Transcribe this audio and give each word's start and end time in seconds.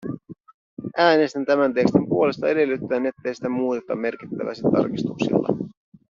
Äänestän 0.97 1.45
tämän 1.45 1.73
tekstin 1.73 2.09
puolesta 2.09 2.47
edellyttäen, 2.49 3.05
ettei 3.05 3.35
sitä 3.35 3.49
muuteta 3.49 3.95
merkittävästi 3.95 4.63
tarkistuksilla. 4.77 5.47